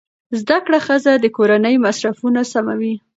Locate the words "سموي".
2.53-2.95